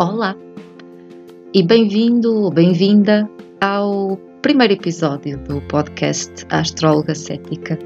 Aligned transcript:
Olá 0.00 0.36
e 1.52 1.60
bem-vindo 1.60 2.32
ou 2.32 2.52
bem-vinda 2.52 3.28
ao 3.60 4.16
primeiro 4.42 4.74
episódio 4.74 5.36
do 5.38 5.60
podcast 5.62 6.46
Astróloga 6.50 7.16
Cética, 7.16 7.76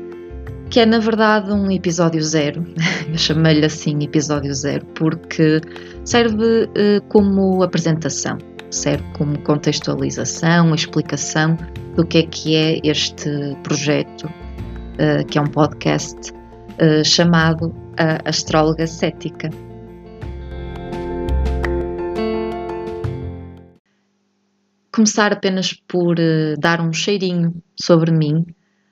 que 0.69 0.81
é 0.81 0.85
na 0.85 0.99
verdade 0.99 1.51
um 1.51 1.71
episódio 1.71 2.23
zero. 2.23 2.67
Eu 3.11 3.17
chamei-lhe 3.17 3.65
assim 3.65 3.99
episódio 4.05 4.53
zero 4.53 4.85
porque 4.95 5.63
serve 6.05 6.65
uh, 6.65 7.03
como 7.09 7.63
apresentação, 7.63 8.37
serve 8.71 9.05
como 9.15 9.39
contextualização, 9.39 10.75
explicação 10.75 11.57
do 11.97 12.05
que 12.05 12.19
é 12.19 12.23
que 12.25 12.55
é 12.55 12.79
este 12.85 13.57
projeto, 13.63 14.27
uh, 14.27 15.25
que 15.31 15.39
é 15.39 15.41
um 15.41 15.47
podcast 15.47 16.31
uh, 16.31 17.03
chamado 17.03 17.75
Astróloga 18.27 18.87
Cética. 18.87 19.49
Começar 24.93 25.33
apenas 25.33 25.73
por 25.73 26.19
uh, 26.19 26.59
dar 26.59 26.81
um 26.81 26.93
cheirinho 26.93 27.55
sobre 27.75 28.13
mim. 28.13 28.45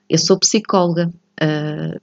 Eu 0.09 0.17
sou 0.17 0.37
psicóloga, 0.39 1.09
uh, 1.41 2.01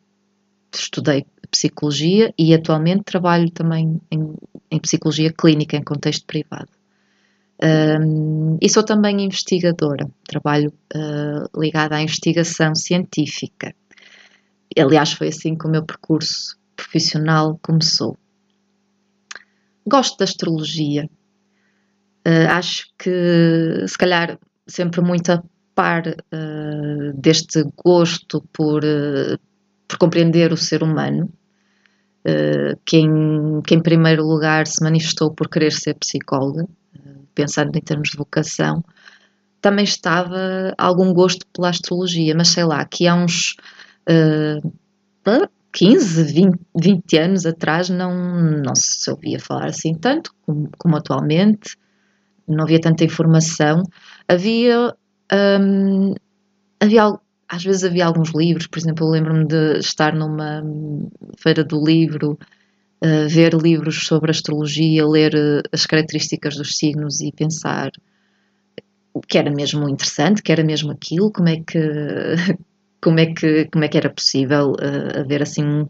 estudei 0.72 1.26
psicologia 1.50 2.32
e 2.38 2.54
atualmente 2.54 3.04
trabalho 3.04 3.50
também 3.50 4.00
em, 4.10 4.34
em 4.70 4.78
psicologia 4.78 5.32
clínica 5.32 5.76
em 5.76 5.82
contexto 5.82 6.26
privado. 6.26 6.68
E 8.60 8.68
sou 8.68 8.84
também 8.84 9.24
investigadora, 9.24 10.08
trabalho 10.28 10.72
uh, 10.94 11.60
ligada 11.60 11.96
à 11.96 12.02
investigação 12.02 12.74
científica. 12.74 13.74
Aliás, 14.78 15.12
foi 15.12 15.28
assim 15.28 15.56
que 15.56 15.66
o 15.66 15.70
meu 15.70 15.84
percurso 15.84 16.56
profissional 16.76 17.58
começou. 17.60 18.16
Gosto 19.84 20.18
da 20.18 20.24
astrologia, 20.24 21.10
Uh, 22.26 22.48
acho 22.50 22.86
que, 22.98 23.86
se 23.86 23.96
calhar, 23.96 24.38
sempre 24.66 25.00
muito 25.00 25.30
a 25.30 25.42
par 25.74 26.02
uh, 26.06 27.12
deste 27.14 27.64
gosto 27.76 28.42
por, 28.52 28.84
uh, 28.84 29.38
por 29.86 29.98
compreender 29.98 30.52
o 30.52 30.56
ser 30.56 30.82
humano, 30.82 31.30
que 32.84 32.98
em, 32.98 33.62
em, 33.70 33.80
primeiro 33.80 34.22
lugar, 34.22 34.66
se 34.66 34.84
manifestou 34.84 35.32
por 35.32 35.48
querer 35.48 35.72
ser 35.72 35.94
psicóloga, 35.94 36.66
pensando 37.34 37.74
em 37.74 37.80
termos 37.80 38.10
de 38.10 38.18
vocação, 38.18 38.84
também 39.62 39.84
estava 39.84 40.74
algum 40.76 41.14
gosto 41.14 41.46
pela 41.54 41.70
astrologia, 41.70 42.34
mas 42.36 42.48
sei 42.48 42.64
lá, 42.64 42.84
que 42.84 43.06
há 43.06 43.14
uns 43.14 43.56
15, 45.72 46.22
20, 46.24 46.60
20 46.78 47.16
anos 47.16 47.46
atrás 47.46 47.88
não, 47.88 48.12
não 48.62 48.74
se 48.74 49.10
ouvia 49.10 49.40
falar 49.40 49.68
assim 49.68 49.94
tanto 49.94 50.34
como, 50.44 50.70
como 50.76 50.96
atualmente 50.96 51.78
não 52.48 52.64
havia 52.64 52.80
tanta 52.80 53.04
informação, 53.04 53.82
havia, 54.28 54.94
um, 55.60 56.14
havia 56.80 57.18
às 57.48 57.64
vezes 57.64 57.84
havia 57.84 58.04
alguns 58.04 58.30
livros, 58.34 58.66
por 58.66 58.78
exemplo, 58.78 59.06
eu 59.06 59.10
lembro-me 59.10 59.46
de 59.46 59.78
estar 59.78 60.14
numa 60.14 60.62
feira 61.38 61.64
do 61.64 61.82
livro, 61.82 62.38
uh, 63.02 63.28
ver 63.28 63.54
livros 63.54 64.06
sobre 64.06 64.30
astrologia, 64.30 65.06
ler 65.06 65.34
uh, 65.34 65.62
as 65.72 65.86
características 65.86 66.56
dos 66.56 66.76
signos 66.76 67.20
e 67.20 67.32
pensar 67.32 67.90
que 69.26 69.38
era 69.38 69.50
mesmo 69.50 69.88
interessante, 69.88 70.42
que 70.42 70.52
era 70.52 70.62
mesmo 70.62 70.92
aquilo, 70.92 71.32
como 71.32 71.48
é 71.48 71.56
que 71.56 71.78
como 73.00 73.18
é 73.20 73.26
que 73.26 73.64
como 73.66 73.84
é 73.84 73.88
que 73.88 73.96
era 73.96 74.10
possível 74.10 74.72
uh, 74.72 75.20
haver 75.20 75.42
assim 75.42 75.86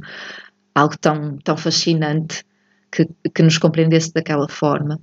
algo 0.74 0.96
tão 0.98 1.38
tão 1.38 1.56
fascinante 1.56 2.44
que, 2.90 3.06
que 3.34 3.42
nos 3.42 3.58
compreendesse 3.58 4.12
daquela 4.12 4.48
forma. 4.48 5.00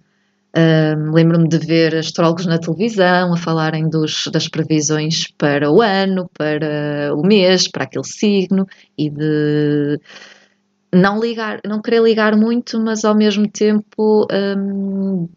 Lembro-me 1.14 1.50
de 1.50 1.58
ver 1.58 1.96
astrólogos 1.96 2.46
na 2.46 2.58
televisão 2.58 3.34
a 3.34 3.38
falarem 3.38 3.90
dos, 3.90 4.28
das 4.32 4.48
previsões 4.48 5.28
para 5.38 5.70
o 5.70 5.82
ano, 5.82 6.30
para 6.34 7.14
o 7.14 7.22
mês, 7.22 7.68
para 7.68 7.84
aquele 7.84 8.06
signo 8.06 8.66
e 8.98 9.10
de 9.10 10.00
não 10.94 11.20
ligar, 11.20 11.60
não 11.66 11.82
querer 11.82 12.02
ligar 12.02 12.38
muito, 12.38 12.80
mas 12.80 13.04
ao 13.04 13.16
mesmo 13.16 13.50
tempo 13.50 14.26
um, 14.32 15.28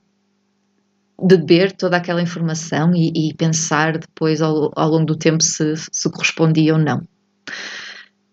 beber 1.21 1.73
toda 1.73 1.97
aquela 1.97 2.23
informação 2.23 2.95
e, 2.95 3.31
e 3.31 3.35
pensar 3.35 3.99
depois 3.99 4.41
ao, 4.41 4.71
ao, 4.77 4.89
longo 4.89 5.07
do 5.07 5.17
tempo 5.17 5.43
se, 5.43 5.75
se 5.77 6.11
correspondia 6.11 6.75
ou 6.75 6.79
não. 6.79 7.03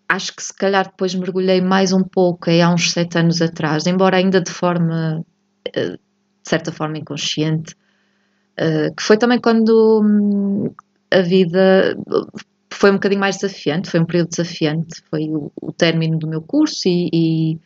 Acho 0.08 0.36
que 0.36 0.42
se 0.42 0.54
calhar 0.54 0.86
depois 0.86 1.16
mergulhei 1.16 1.60
mais 1.60 1.92
um 1.92 2.04
pouco 2.04 2.48
aí 2.48 2.62
há 2.62 2.72
uns 2.72 2.92
sete 2.92 3.18
anos 3.18 3.42
atrás, 3.42 3.88
embora 3.88 4.18
ainda 4.18 4.40
de 4.40 4.52
forma 4.52 5.24
uh, 5.76 6.05
de 6.46 6.50
certa 6.50 6.70
forma 6.70 6.96
inconsciente, 6.96 7.74
uh, 8.56 8.94
que 8.96 9.02
foi 9.02 9.18
também 9.18 9.40
quando 9.40 10.00
hum, 10.00 10.70
a 11.10 11.20
vida 11.20 11.96
foi 12.70 12.90
um 12.90 12.94
bocadinho 12.94 13.20
mais 13.20 13.36
desafiante, 13.36 13.90
foi 13.90 13.98
um 13.98 14.04
período 14.04 14.28
desafiante, 14.28 15.02
foi 15.10 15.24
o, 15.28 15.50
o 15.60 15.72
término 15.72 16.16
do 16.18 16.28
meu 16.28 16.40
curso 16.40 16.86
e, 16.86 17.10
e, 17.12 17.58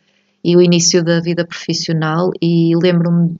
e, 0.43 0.57
o 0.57 0.61
início 0.61 1.03
da 1.03 1.19
vida 1.19 1.45
profissional 1.45 2.31
e 2.41 2.75
lembro-me 2.75 3.35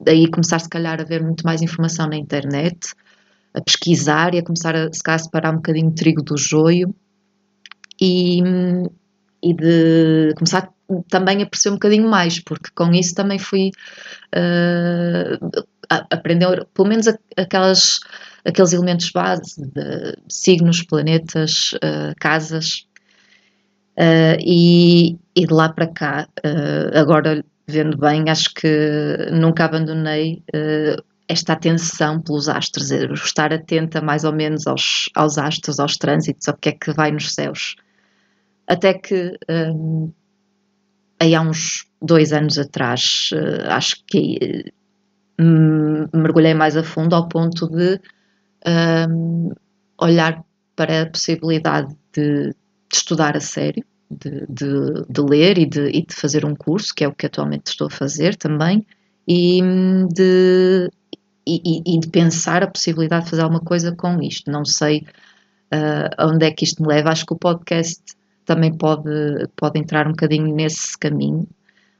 daí 0.00 0.30
começar 0.30 0.60
se 0.60 0.68
calhar 0.68 1.00
a 1.00 1.04
ver 1.04 1.24
muito 1.24 1.44
mais 1.44 1.60
informação 1.60 2.08
na 2.08 2.16
internet, 2.16 2.94
a 3.52 3.60
pesquisar 3.60 4.32
e 4.32 4.38
a 4.38 4.44
começar 4.44 4.76
a 4.76 4.92
se 4.92 5.02
calhar, 5.02 5.18
separar 5.18 5.52
um 5.52 5.56
bocadinho 5.56 5.88
o 5.88 5.94
trigo 5.94 6.22
do 6.22 6.36
joio 6.36 6.94
e, 8.00 8.40
hum, 8.44 8.84
e 9.42 9.54
de 9.54 10.34
começar 10.36 10.72
também 11.08 11.42
a 11.42 11.46
perceber 11.46 11.72
um 11.72 11.76
bocadinho 11.76 12.08
mais, 12.08 12.38
porque 12.38 12.70
com 12.74 12.92
isso 12.92 13.14
também 13.14 13.38
fui 13.38 13.70
uh, 14.36 15.62
aprender, 16.10 16.66
pelo 16.74 16.88
menos 16.88 17.06
aquelas, 17.36 18.00
aqueles 18.44 18.72
elementos 18.72 19.10
base 19.10 19.60
de 19.60 20.16
signos, 20.28 20.82
planetas, 20.82 21.72
uh, 21.74 22.14
casas, 22.20 22.86
uh, 23.98 24.38
e, 24.40 25.16
e, 25.34 25.46
de 25.46 25.52
lá 25.52 25.68
para 25.70 25.86
cá, 25.86 26.28
agora 26.94 27.44
vendo 27.66 27.96
bem, 27.96 28.28
acho 28.28 28.52
que 28.52 29.28
nunca 29.32 29.64
abandonei 29.64 30.42
esta 31.26 31.54
atenção 31.54 32.20
pelos 32.20 32.46
astros, 32.46 32.90
estar 32.90 33.54
atenta 33.54 34.02
mais 34.02 34.24
ou 34.24 34.32
menos 34.32 34.66
aos, 34.66 35.08
aos 35.14 35.38
astros, 35.38 35.80
aos 35.80 35.96
trânsitos, 35.96 36.46
ao 36.46 36.56
que 36.58 36.68
é 36.68 36.72
que 36.72 36.92
vai 36.92 37.10
nos 37.10 37.32
céus. 37.32 37.76
Até 38.66 38.92
que 38.92 39.38
aí 41.18 41.34
há 41.34 41.40
uns 41.40 41.86
dois 42.00 42.32
anos 42.32 42.58
atrás, 42.58 43.30
uh, 43.32 43.70
acho 43.70 43.96
que 44.06 44.72
uh, 45.40 46.16
mergulhei 46.16 46.54
mais 46.54 46.76
a 46.76 46.82
fundo 46.82 47.14
ao 47.14 47.28
ponto 47.28 47.68
de 47.68 48.00
um, 49.08 49.52
olhar 49.98 50.42
para 50.76 51.02
a 51.02 51.06
possibilidade 51.06 51.94
de, 52.12 52.48
de 52.48 52.56
estudar 52.92 53.36
a 53.36 53.40
sério, 53.40 53.84
de, 54.10 54.46
de, 54.48 55.04
de 55.08 55.20
ler 55.20 55.58
e 55.58 55.66
de, 55.66 55.88
e 55.88 56.04
de, 56.04 56.14
fazer 56.14 56.44
um 56.44 56.54
curso, 56.54 56.94
que 56.94 57.04
é 57.04 57.08
o 57.08 57.14
que 57.14 57.26
atualmente 57.26 57.68
estou 57.68 57.86
a 57.86 57.90
fazer 57.90 58.36
também, 58.36 58.86
e 59.26 59.60
de, 60.12 60.90
e, 61.46 61.82
e 61.86 61.98
de 61.98 62.08
pensar 62.08 62.62
a 62.62 62.70
possibilidade 62.70 63.24
de 63.24 63.30
fazer 63.30 63.42
alguma 63.42 63.60
coisa 63.60 63.94
com 63.94 64.20
isto. 64.20 64.50
Não 64.50 64.64
sei 64.64 65.06
uh, 65.72 66.30
onde 66.30 66.46
é 66.46 66.50
que 66.50 66.64
isto 66.64 66.82
me 66.82 66.88
leva, 66.88 67.10
acho 67.10 67.24
que 67.24 67.32
o 67.32 67.38
podcast 67.38 68.02
também 68.44 68.76
pode, 68.76 69.10
pode 69.56 69.78
entrar 69.78 70.06
um 70.06 70.10
bocadinho 70.10 70.54
nesse 70.54 70.98
caminho, 70.98 71.46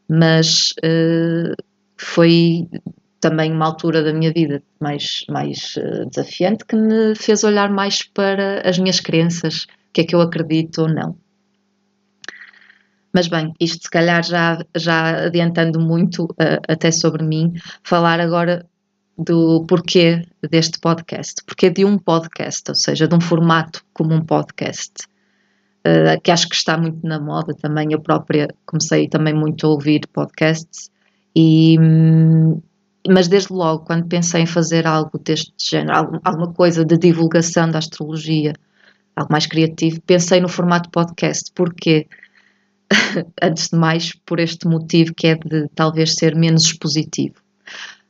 mas 0.09 0.73
uh, 0.85 1.55
foi 1.97 2.69
também 3.21 3.53
uma 3.53 3.67
altura 3.67 4.03
da 4.03 4.13
minha 4.13 4.33
vida 4.33 4.63
mais, 4.79 5.25
mais 5.29 5.77
uh, 5.77 6.09
desafiante 6.11 6.65
que 6.67 6.77
me 6.77 7.15
fez 7.15 7.43
olhar 7.43 7.71
mais 7.71 8.03
para 8.03 8.61
as 8.69 8.79
minhas 8.79 9.01
crenças, 9.01 9.65
o 9.65 9.93
que 9.95 10.03
é 10.03 10.05
que 10.05 10.15
eu 10.15 10.21
acredito 10.21 10.83
ou 10.83 10.89
não. 10.89 11.17
Mas 13.15 13.29
bem, 13.29 13.55
isto 13.61 13.85
se 13.85 13.91
calhar 13.91 14.23
já, 14.25 14.59
já 14.77 15.27
adiantando 15.27 15.81
muito 15.81 16.25
uh, 16.25 16.61
até 16.69 16.91
sobre 16.91 17.25
mim, 17.25 17.55
falar 17.83 18.21
agora 18.21 18.67
do 19.17 19.65
porquê 19.67 20.27
deste 20.51 20.79
podcast, 20.81 21.43
porquê 21.47 21.71
de 21.71 21.85
um 21.85 21.97
podcast, 21.97 22.63
ou 22.69 22.75
seja, 22.75 23.07
de 23.07 23.15
um 23.15 23.21
formato 23.21 23.85
como 23.95 24.13
um 24.13 24.25
podcast. 24.25 25.07
Uh, 25.87 26.19
que 26.23 26.31
acho 26.31 26.49
que 26.49 26.55
está 26.55 26.79
muito 26.79 27.07
na 27.07 27.21
moda 27.21 27.55
também. 27.55 27.89
Eu 27.93 28.01
própria 28.01 28.49
comecei 28.65 29.07
também 29.07 29.35
muito 29.35 29.67
a 29.67 29.71
ouvir 29.71 30.07
podcasts, 30.13 30.91
e, 31.37 31.77
hum, 31.79 32.63
mas 33.09 33.29
desde 33.29 33.53
logo, 33.53 33.85
quando 33.85 34.09
pensei 34.09 34.43
em 34.43 34.47
fazer 34.47 34.87
algo 34.87 35.19
deste 35.19 35.53
género, 35.59 36.21
alguma 36.25 36.53
coisa 36.53 36.85
de 36.85 36.97
divulgação 36.97 37.69
da 37.69 37.79
astrologia, 37.79 38.55
algo 39.17 39.33
mais 39.33 39.47
criativo, 39.47 40.01
pensei 40.03 40.41
no 40.41 40.49
formato 40.49 40.91
podcast. 40.91 41.51
Porquê? 41.55 42.07
Antes 43.43 43.69
de 43.69 43.77
mais, 43.77 44.13
por 44.25 44.39
este 44.39 44.67
motivo 44.69 45.13
que 45.15 45.27
é 45.27 45.35
de 45.35 45.69
talvez 45.75 46.15
ser 46.15 46.35
menos 46.37 46.65
expositivo. 46.65 47.37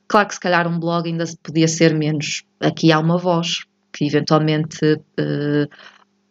Claro 0.06 0.28
que 0.28 0.34
se 0.34 0.40
calhar 0.40 0.68
um 0.68 0.78
blog 0.78 1.08
ainda 1.08 1.24
podia 1.42 1.66
ser 1.66 1.94
menos. 1.94 2.44
Aqui 2.60 2.92
há 2.92 2.98
uma 2.98 3.16
voz 3.16 3.64
que 3.92 4.04
eventualmente 4.04 4.84
uh, 4.84 5.68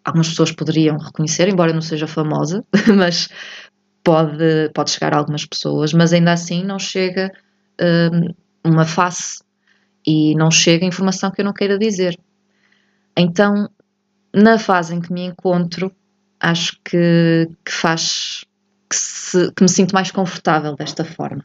algumas 0.04 0.30
pessoas 0.30 0.52
poderiam 0.52 0.98
reconhecer, 0.98 1.48
embora 1.48 1.72
eu 1.72 1.76
não 1.76 1.82
seja 1.82 2.08
famosa, 2.08 2.64
mas 2.96 3.30
pode, 4.04 4.70
pode 4.74 4.92
chegar 4.92 5.14
a 5.14 5.18
algumas 5.18 5.46
pessoas, 5.46 5.94
mas 5.94 6.12
ainda 6.14 6.34
assim 6.34 6.64
não 6.64 6.78
chega 6.78 7.32
um, 7.82 8.34
uma 8.70 8.86
face 8.86 9.42
e 10.06 10.36
não 10.36 10.52
chega 10.52 10.86
informação 10.86 11.32
que 11.32 11.42
eu 11.42 11.46
não 11.46 11.54
queira 11.54 11.78
dizer. 11.78 12.18
Então, 13.16 13.70
na 14.34 14.60
fase 14.60 14.96
em 14.96 15.02
que 15.02 15.14
me 15.14 15.26
encontro, 15.26 15.92
acho 16.40 16.78
que, 16.84 17.48
que 17.64 17.72
faz 17.72 18.44
que, 18.90 18.96
se, 18.96 19.52
que 19.54 19.64
me 19.64 19.70
sinto 19.70 19.94
mais 19.94 20.12
confortável 20.12 20.76
desta 20.76 21.06
forma. 21.06 21.44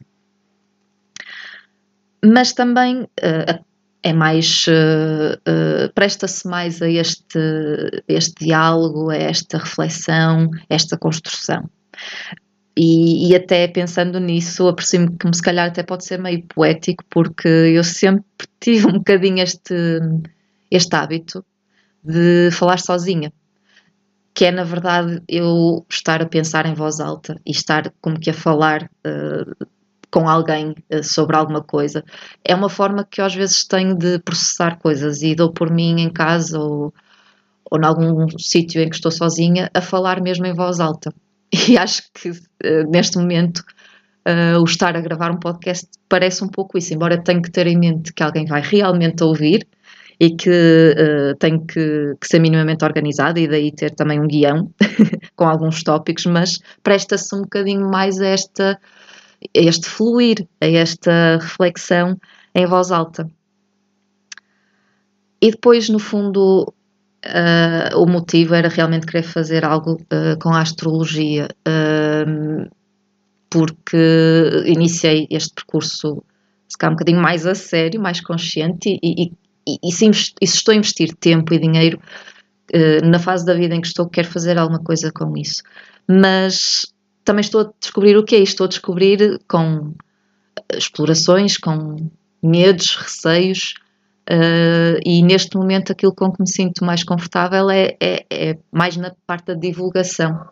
Mas 2.23 2.51
também 2.51 3.03
uh, 3.03 3.65
é 4.01 4.13
mais 4.13 4.65
uh, 4.67 5.35
uh, 5.35 5.93
presta-se 5.93 6.47
mais 6.47 6.81
a 6.81 6.89
este, 6.89 7.39
este 8.07 8.45
diálogo, 8.45 9.09
a 9.09 9.17
esta 9.17 9.57
reflexão, 9.57 10.49
a 10.69 10.73
esta 10.73 10.97
construção. 10.97 11.69
E, 12.77 13.29
e 13.29 13.35
até 13.35 13.67
pensando 13.67 14.19
nisso, 14.19 14.65
apercebo-me 14.67 15.17
que 15.17 15.35
se 15.35 15.41
calhar 15.41 15.67
até 15.67 15.83
pode 15.83 16.05
ser 16.05 16.17
meio 16.17 16.43
poético, 16.43 17.03
porque 17.09 17.47
eu 17.47 17.83
sempre 17.83 18.23
tive 18.59 18.87
um 18.87 18.93
bocadinho 18.93 19.43
este, 19.43 19.99
este 20.71 20.95
hábito 20.95 21.43
de 22.01 22.49
falar 22.51 22.79
sozinha. 22.79 23.33
Que 24.33 24.45
é, 24.45 24.51
na 24.51 24.63
verdade, 24.63 25.21
eu 25.27 25.85
estar 25.89 26.21
a 26.21 26.25
pensar 26.25 26.65
em 26.65 26.73
voz 26.73 27.01
alta 27.01 27.35
e 27.45 27.51
estar 27.51 27.91
como 27.99 28.17
que 28.17 28.29
a 28.29 28.33
falar 28.33 28.89
uh, 29.05 29.67
com 30.11 30.27
alguém 30.27 30.75
uh, 30.91 31.03
sobre 31.03 31.35
alguma 31.35 31.61
coisa. 31.61 32.03
É 32.43 32.55
uma 32.55 32.69
forma 32.69 33.05
que 33.09 33.21
eu 33.21 33.25
às 33.25 33.35
vezes 33.35 33.65
tenho 33.65 33.95
de 33.95 34.19
processar 34.19 34.77
coisas 34.79 35.21
e 35.21 35.35
dou 35.35 35.51
por 35.51 35.71
mim 35.71 36.01
em 36.01 36.09
casa 36.11 36.59
ou, 36.59 36.93
ou 37.69 37.79
em 37.79 37.85
algum 37.85 38.27
sítio 38.37 38.81
em 38.81 38.89
que 38.89 38.95
estou 38.95 39.11
sozinha 39.11 39.69
a 39.73 39.81
falar 39.81 40.21
mesmo 40.21 40.45
em 40.45 40.53
voz 40.53 40.79
alta. 40.79 41.13
E 41.67 41.77
acho 41.77 42.03
que 42.13 42.29
uh, 42.29 42.91
neste 42.91 43.17
momento 43.17 43.63
uh, 44.27 44.59
o 44.59 44.63
estar 44.63 44.95
a 44.95 45.01
gravar 45.01 45.31
um 45.31 45.39
podcast 45.39 45.87
parece 46.07 46.43
um 46.43 46.47
pouco 46.47 46.77
isso, 46.77 46.93
embora 46.93 47.21
tenha 47.21 47.41
que 47.41 47.51
ter 47.51 47.67
em 47.67 47.77
mente 47.77 48.13
que 48.13 48.23
alguém 48.23 48.45
vai 48.45 48.61
realmente 48.61 49.23
ouvir 49.23 49.67
e 50.19 50.35
que 50.35 50.49
uh, 50.49 51.67
que, 51.67 52.15
que, 52.19 52.27
ser 52.27 52.39
minimamente 52.39 52.83
organizado 52.83 53.39
e 53.39 53.47
daí 53.47 53.71
ter 53.71 53.91
também 53.91 54.19
um 54.19 54.27
guião 54.27 54.69
com 55.35 55.45
alguns 55.45 55.81
tópicos, 55.81 56.25
mas 56.25 56.59
presta-se 56.83 57.33
um 57.35 57.41
bocadinho 57.41 57.89
mais 57.89 58.19
a, 58.19 58.27
esta, 58.27 58.79
a 59.43 59.59
este 59.59 59.87
fluir, 59.87 60.47
a 60.61 60.67
esta 60.67 61.37
reflexão 61.37 62.19
em 62.53 62.65
voz 62.65 62.91
alta. 62.91 63.29
E 65.41 65.51
depois, 65.51 65.89
no 65.89 65.99
fundo, 65.99 66.73
Uh, 67.25 67.97
o 67.97 68.05
motivo 68.05 68.55
era 68.55 68.69
realmente 68.69 69.05
querer 69.05 69.23
fazer 69.23 69.65
algo 69.65 69.95
uh, 69.95 70.39
com 70.41 70.53
a 70.53 70.61
astrologia, 70.61 71.49
uh, 71.67 72.69
porque 73.49 74.63
iniciei 74.65 75.27
este 75.29 75.53
percurso 75.53 76.23
se 76.65 76.77
calhar 76.77 76.93
um 76.93 76.95
bocadinho 76.95 77.21
mais 77.21 77.45
a 77.45 77.55
sério, 77.55 77.99
mais 77.99 78.21
consciente, 78.21 78.97
e, 79.03 79.33
e, 79.67 79.79
e, 79.83 79.91
se, 79.91 80.05
e 80.07 80.47
se, 80.47 80.55
estou 80.55 80.71
a 80.71 80.75
investir 80.75 81.13
tempo 81.15 81.53
e 81.53 81.59
dinheiro 81.59 81.99
na 83.03 83.17
fase 83.17 83.43
da 83.43 83.55
vida 83.55 83.73
em 83.73 83.81
que 83.81 83.87
estou, 83.87 84.07
quero 84.07 84.27
fazer 84.27 84.55
alguma 84.55 84.79
coisa 84.79 85.11
com 85.11 85.35
isso. 85.35 85.63
Mas 86.07 86.85
também 87.29 87.41
estou 87.41 87.61
a 87.61 87.71
descobrir 87.79 88.17
o 88.17 88.23
que 88.23 88.35
é, 88.35 88.39
estou 88.39 88.65
a 88.65 88.67
descobrir 88.67 89.39
com 89.47 89.93
explorações, 90.73 91.57
com 91.57 92.09
medos, 92.41 92.95
receios, 92.95 93.75
Uh, 94.31 95.01
e 95.03 95.23
neste 95.23 95.57
momento 95.57 95.91
aquilo 95.91 96.13
com 96.13 96.31
que 96.31 96.39
me 96.39 96.47
sinto 96.47 96.85
mais 96.85 97.03
confortável 97.03 97.67
é, 97.71 97.97
é, 97.99 98.25
é 98.29 98.57
mais 98.71 98.95
na 98.95 99.11
parte 99.25 99.45
da 99.45 99.53
divulgação. 99.55 100.47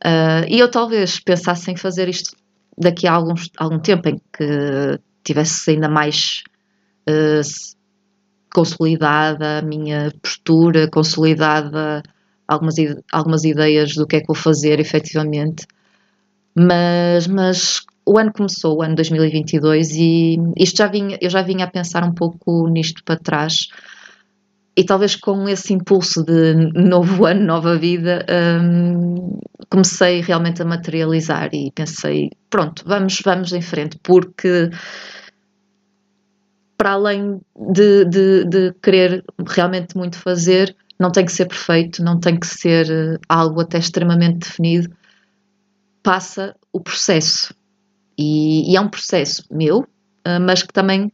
Uh, 0.00 0.46
e 0.48 0.60
eu 0.60 0.70
talvez 0.70 1.18
pensasse 1.18 1.72
em 1.72 1.76
fazer 1.76 2.08
isto 2.08 2.36
daqui 2.78 3.08
a 3.08 3.12
alguns, 3.12 3.50
algum 3.56 3.80
tempo, 3.80 4.08
em 4.08 4.20
que 4.32 5.00
tivesse 5.24 5.72
ainda 5.72 5.88
mais 5.88 6.44
uh, 7.10 7.76
consolidada 8.54 9.58
a 9.58 9.62
minha 9.62 10.12
postura, 10.22 10.88
consolidada 10.88 12.00
algumas, 12.46 12.76
algumas 13.10 13.44
ideias 13.44 13.94
do 13.94 14.06
que 14.06 14.16
é 14.16 14.20
que 14.20 14.26
vou 14.28 14.36
fazer 14.36 14.78
efetivamente. 14.78 15.66
Mas, 16.54 17.26
mas 17.26 17.80
o 18.06 18.18
ano 18.18 18.32
começou, 18.32 18.78
o 18.78 18.82
ano 18.82 18.94
2022, 18.94 19.96
e 19.96 20.36
isto 20.56 20.76
já 20.76 20.86
vinha, 20.86 21.18
eu 21.20 21.30
já 21.30 21.42
vinha 21.42 21.64
a 21.64 21.70
pensar 21.70 22.04
um 22.04 22.12
pouco 22.12 22.68
nisto 22.68 23.02
para 23.04 23.18
trás, 23.18 23.68
e 24.76 24.84
talvez 24.84 25.16
com 25.16 25.48
esse 25.48 25.72
impulso 25.72 26.24
de 26.24 26.54
novo 26.74 27.24
ano, 27.26 27.44
nova 27.44 27.76
vida, 27.76 28.24
hum, 28.60 29.38
comecei 29.70 30.20
realmente 30.20 30.62
a 30.62 30.64
materializar 30.64 31.50
e 31.52 31.70
pensei, 31.72 32.30
pronto, 32.50 32.82
vamos, 32.86 33.20
vamos 33.24 33.52
em 33.52 33.62
frente, 33.62 33.98
porque 34.02 34.70
para 36.76 36.92
além 36.92 37.40
de, 37.72 38.04
de, 38.04 38.44
de 38.44 38.74
querer 38.82 39.24
realmente 39.46 39.96
muito 39.96 40.18
fazer, 40.18 40.76
não 40.98 41.10
tem 41.10 41.24
que 41.24 41.32
ser 41.32 41.46
perfeito, 41.46 42.02
não 42.02 42.18
tem 42.18 42.38
que 42.38 42.46
ser 42.46 42.90
eh, 42.90 43.18
algo 43.28 43.60
até 43.60 43.78
extremamente 43.78 44.40
definido, 44.40 44.90
passa 46.04 46.54
o 46.70 46.80
processo 46.80 47.54
e, 48.16 48.70
e 48.70 48.76
é 48.76 48.80
um 48.80 48.88
processo 48.88 49.44
meu, 49.50 49.88
ah, 50.24 50.38
mas 50.38 50.62
que 50.62 50.72
também 50.72 51.10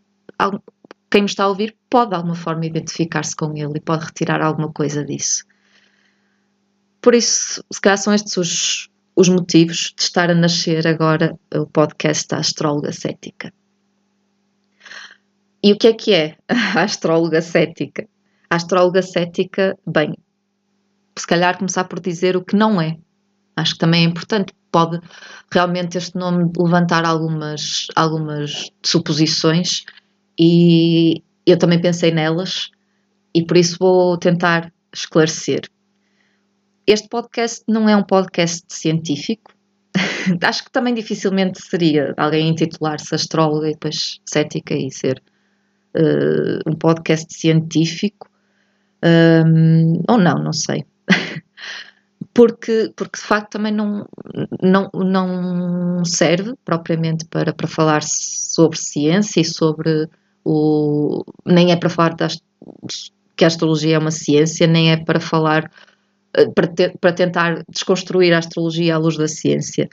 quem 1.10 1.22
me 1.22 1.26
está 1.26 1.44
a 1.44 1.48
ouvir 1.48 1.76
pode 1.88 2.10
de 2.10 2.16
alguma 2.16 2.34
forma 2.34 2.66
identificar-se 2.66 3.34
com 3.34 3.56
ele 3.56 3.76
e 3.76 3.80
pode 3.80 4.04
retirar 4.04 4.42
alguma 4.42 4.70
coisa 4.72 5.04
disso. 5.04 5.44
Por 7.00 7.14
isso, 7.14 7.64
se 7.72 7.80
calhar 7.80 7.98
são 7.98 8.12
estes 8.12 8.36
os, 8.36 8.90
os 9.16 9.28
motivos 9.28 9.94
de 9.96 10.02
estar 10.02 10.28
a 10.28 10.34
nascer 10.34 10.86
agora 10.86 11.38
o 11.54 11.66
podcast 11.66 12.28
da 12.28 12.38
Astróloga 12.38 12.92
Cética. 12.92 13.52
E 15.62 15.72
o 15.72 15.78
que 15.78 15.86
é 15.86 15.92
que 15.92 16.12
é 16.12 16.36
a 16.48 16.82
astróloga 16.82 17.40
cética? 17.40 18.08
A 18.48 18.56
astróloga 18.56 19.02
cética, 19.02 19.78
bem, 19.86 20.16
se 21.16 21.26
calhar 21.26 21.56
começar 21.56 21.84
por 21.84 22.00
dizer 22.00 22.36
o 22.36 22.44
que 22.44 22.56
não 22.56 22.80
é. 22.80 22.98
Acho 23.56 23.74
que 23.74 23.78
também 23.78 24.04
é 24.04 24.08
importante, 24.08 24.52
pode 24.70 25.00
realmente 25.52 25.98
este 25.98 26.16
nome 26.16 26.50
levantar 26.56 27.04
algumas, 27.04 27.86
algumas 27.94 28.70
suposições 28.84 29.84
e 30.38 31.22
eu 31.46 31.58
também 31.58 31.80
pensei 31.80 32.10
nelas 32.10 32.70
e 33.34 33.44
por 33.44 33.56
isso 33.56 33.76
vou 33.78 34.16
tentar 34.18 34.72
esclarecer. 34.92 35.62
Este 36.86 37.08
podcast 37.08 37.62
não 37.68 37.88
é 37.88 37.96
um 37.96 38.02
podcast 38.02 38.64
científico. 38.68 39.52
Acho 40.42 40.64
que 40.64 40.72
também 40.72 40.94
dificilmente 40.94 41.62
seria 41.62 42.14
alguém 42.16 42.48
intitular-se 42.48 43.14
astróloga 43.14 43.68
e 43.68 43.72
depois 43.72 44.20
cética 44.24 44.74
e 44.74 44.90
ser 44.90 45.22
uh, 45.96 46.70
um 46.70 46.74
podcast 46.74 47.32
científico. 47.32 48.28
Um, 49.04 50.02
ou 50.08 50.18
não, 50.18 50.42
não 50.42 50.52
sei. 50.52 50.84
Porque, 52.40 52.90
porque 52.96 53.18
de 53.20 53.26
facto 53.26 53.50
também 53.50 53.70
não, 53.70 54.08
não, 54.62 54.90
não 54.94 56.02
serve 56.06 56.54
propriamente 56.64 57.26
para, 57.26 57.52
para 57.52 57.68
falar 57.68 58.02
sobre 58.02 58.78
ciência 58.78 59.42
e 59.42 59.44
sobre 59.44 60.08
o. 60.42 61.22
nem 61.44 61.70
é 61.70 61.76
para 61.76 61.90
falar 61.90 62.14
das, 62.14 62.38
que 63.36 63.44
a 63.44 63.46
astrologia 63.46 63.96
é 63.96 63.98
uma 63.98 64.10
ciência, 64.10 64.66
nem 64.66 64.90
é 64.90 64.96
para 64.96 65.20
falar. 65.20 65.70
Eh, 66.32 66.48
para, 66.54 66.72
para 66.98 67.12
tentar 67.12 67.62
desconstruir 67.68 68.32
a 68.32 68.38
astrologia 68.38 68.94
à 68.94 68.98
luz 68.98 69.18
da 69.18 69.28
ciência. 69.28 69.86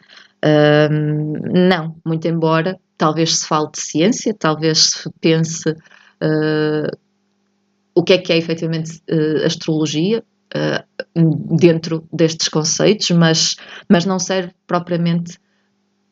Um, 0.89 1.67
não, 1.67 1.97
muito 2.05 2.29
embora 2.29 2.79
talvez 2.97 3.39
se 3.39 3.45
fale 3.45 3.69
de 3.73 3.81
ciência, 3.81 4.33
talvez 4.33 4.83
se 4.83 5.09
pense 5.19 5.69
uh, 5.69 6.97
o 7.93 8.03
que 8.03 8.13
é 8.13 8.17
que 8.19 8.31
é 8.31 8.37
efetivamente 8.37 9.01
uh, 9.11 9.45
astrologia, 9.45 10.23
dentro 11.59 12.07
destes 12.11 12.47
conceitos, 12.47 13.09
mas, 13.11 13.55
mas 13.89 14.05
não 14.05 14.19
serve 14.19 14.53
propriamente 14.65 15.37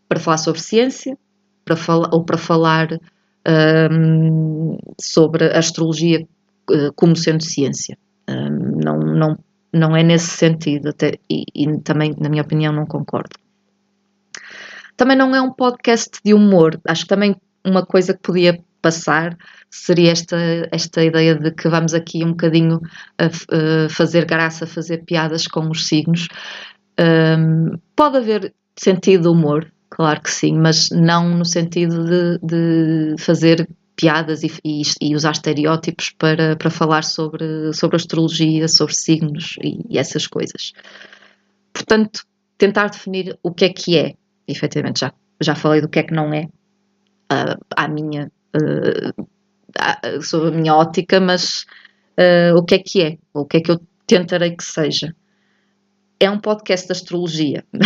para 0.08 0.20
falar 0.20 0.38
sobre 0.38 0.62
ciência 0.62 1.18
para 1.66 1.76
falar, 1.76 2.14
ou 2.14 2.24
para 2.24 2.38
falar 2.38 2.88
um, 3.92 4.78
sobre 5.02 5.46
a 5.46 5.58
astrologia 5.58 6.26
uh, 6.70 6.94
como 6.96 7.16
sendo 7.16 7.44
ciência. 7.44 7.98
Um, 8.30 8.80
não, 8.84 9.00
não, 9.00 9.40
não 9.74 9.96
é 9.98 10.04
nesse 10.04 10.30
sentido, 10.30 10.90
até, 10.90 11.16
e, 11.30 11.44
e 11.54 11.80
também, 11.80 12.14
na 12.20 12.30
minha 12.30 12.44
opinião, 12.44 12.72
não 12.72 12.86
concordo. 12.86 13.36
Também 14.96 15.18
não 15.18 15.36
é 15.36 15.42
um 15.42 15.52
podcast 15.52 16.20
de 16.24 16.34
humor. 16.34 16.80
Acho 16.88 17.04
que 17.04 17.10
também 17.10 17.36
uma 17.66 17.86
coisa 17.86 18.14
que 18.14 18.22
podia 18.22 18.64
passar 18.86 19.36
seria 19.72 20.12
esta, 20.12 20.38
esta 20.72 21.04
ideia 21.04 21.34
de 21.34 21.50
que 21.50 21.68
vamos 21.68 21.96
aqui 21.96 22.24
um 22.24 22.30
bocadinho 22.30 22.80
a, 23.18 23.26
a 23.26 23.90
fazer 23.90 24.26
graça, 24.26 24.68
fazer 24.68 25.04
piadas 25.06 25.48
com 25.48 25.68
os 25.72 25.88
signos. 25.88 26.28
Um, 27.00 27.80
pode 27.96 28.18
haver 28.18 28.54
sentido 28.78 29.24
de 29.24 29.28
humor, 29.30 29.74
claro 29.90 30.22
que 30.22 30.30
sim, 30.30 30.54
mas 30.60 30.92
não 30.92 31.28
no 31.30 31.44
sentido 31.44 32.06
de, 32.06 32.40
de 32.44 33.16
fazer 33.18 33.68
piadas 33.96 34.44
e, 34.44 34.52
e, 34.64 34.84
e, 35.02 35.16
usar 35.16 35.32
estereótipos 35.32 36.12
para, 36.12 36.56
para 36.56 36.70
falar 36.70 37.04
sobre, 37.04 37.74
sobre 37.74 37.96
astrologia, 37.96 38.68
sobre 38.68 38.94
signos 38.94 39.56
e, 39.64 39.80
e, 39.90 39.98
essas 39.98 40.28
coisas. 40.28 40.74
Portanto, 41.74 42.24
tentar 42.56 42.90
definir 42.90 43.36
o 43.42 43.52
que 43.52 43.66
é 43.66 43.70
que 43.70 43.98
é, 43.98 44.14
efetivamente 44.48 45.00
já, 45.00 45.12
já 45.42 45.56
falei 45.56 45.82
do 45.82 45.90
que 45.90 45.98
é 45.98 46.04
que 46.04 46.14
não 46.14 46.32
é, 46.32 46.44
uh, 47.32 47.58
à 47.76 47.88
minha 47.88 48.32
uh, 48.56 50.22
sob 50.22 50.48
a 50.48 50.52
minha 50.52 50.76
ótica, 50.76 51.20
mas 51.20 51.66
uh, 52.20 52.56
o 52.58 52.64
que 52.64 52.76
é 52.76 52.80
que 52.80 53.02
é? 53.02 53.18
O 53.34 53.46
que 53.46 53.58
é 53.58 53.62
que 53.62 53.72
eu 53.72 53.80
tentarei 54.08 54.56
que 54.56 54.64
seja? 54.64 55.14
É 56.20 56.30
um 56.30 56.40
podcast 56.40 56.88
de 56.88 56.94
astrologia. 56.94 57.66
uh, 57.76 57.82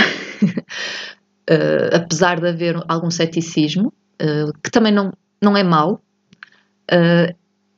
apesar 1.96 2.40
de 2.40 2.48
haver 2.48 2.76
algum 2.88 3.10
ceticismo, 3.10 3.94
que 4.62 4.70
também 4.70 4.92
não, 4.92 5.14
não 5.42 5.56
é 5.56 5.64
mau, 5.64 6.02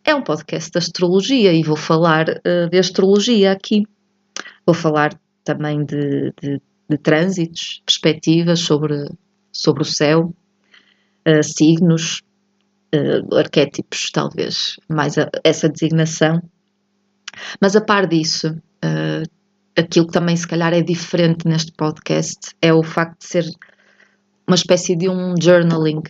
é 0.04 0.16
um 0.16 0.24
podcast 0.24 0.72
de 0.72 0.80
astrologia 0.80 1.54
e 1.54 1.62
vou 1.62 1.76
falar 1.76 2.26
de 2.72 2.80
astrologia 2.80 3.52
aqui. 3.52 3.84
Vou 4.66 4.74
falar 4.74 5.14
também 5.44 5.86
de, 5.86 6.34
de, 6.42 6.60
de 6.90 6.98
trânsitos, 6.98 7.84
perspectivas 7.86 8.60
sobre, 8.62 9.08
sobre 9.52 9.84
o 9.84 9.86
céu, 9.86 10.34
signos, 11.44 12.24
uh, 12.96 13.36
arquétipos, 13.36 14.12
talvez, 14.12 14.78
mais 14.90 15.18
a, 15.18 15.30
essa 15.44 15.70
designação. 15.70 16.42
Mas 17.60 17.76
a 17.76 17.82
par 17.82 18.08
disso, 18.08 18.50
uh, 18.84 19.24
aquilo 19.78 20.08
que 20.08 20.14
também 20.14 20.36
se 20.36 20.48
calhar 20.48 20.74
é 20.74 20.82
diferente 20.82 21.48
neste 21.48 21.72
podcast 21.72 22.56
é 22.62 22.74
o 22.74 22.84
facto 22.84 23.20
de 23.20 23.26
ser 23.26 23.46
uma 24.48 24.56
espécie 24.56 24.96
de 24.96 25.10
um 25.10 25.36
journaling. 25.42 26.02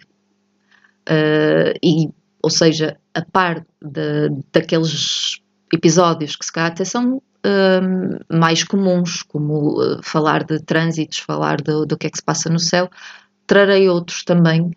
e, 1.84 2.10
ou 2.42 2.50
seja, 2.50 2.98
a 3.14 3.24
par 3.24 3.66
de, 3.82 4.30
daqueles 4.52 5.42
episódios 5.74 6.36
que 6.36 6.46
se 6.46 6.52
calhar 6.52 6.72
até 6.72 6.84
são 6.84 7.22
mais 8.32 8.64
comuns, 8.64 9.24
como 9.24 9.82
uh, 9.82 10.00
falar 10.04 10.44
de 10.44 10.60
trânsitos, 10.60 11.20
falar 11.20 11.62
do, 11.62 11.86
do 11.86 11.98
que 11.98 12.08
é 12.08 12.10
que 12.10 12.18
se 12.18 12.24
passa 12.24 12.50
no 12.50 12.60
céu, 12.60 12.90
trarei 13.48 13.90
outros 13.90 14.24
também 14.24 14.72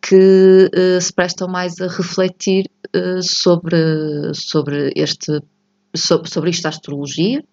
que 0.00 0.70
uh, 0.74 1.00
se 1.00 1.12
prestam 1.12 1.48
mais 1.48 1.80
a 1.80 1.86
refletir 1.88 2.66
uh, 2.96 3.22
sobre, 3.22 4.34
sobre, 4.34 4.92
este, 4.96 5.40
sobre, 5.94 6.28
sobre 6.28 6.50
isto 6.50 6.62
da 6.62 6.68
astrologia 6.70 7.44